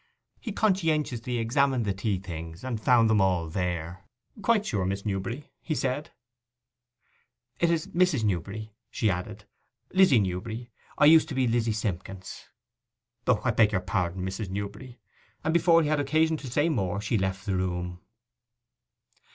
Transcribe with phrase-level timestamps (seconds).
[0.39, 4.03] He conscientiously examined the tea things, and found them all there.
[4.41, 6.09] 'Quite sure, Miss Newberry,' he said.
[7.59, 8.23] 'It is Mrs.
[8.23, 9.45] Newberry,' she said.
[9.93, 12.45] 'Lizzy Newberry, I used to be Lizzy Simpkins.'
[13.27, 14.49] 'O, I beg your pardon, Mrs.
[14.49, 14.97] Newberry.'
[15.43, 17.99] And before he had occasion to say more she left the room.